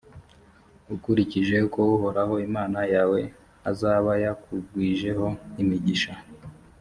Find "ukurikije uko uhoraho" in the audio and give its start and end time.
0.95-2.33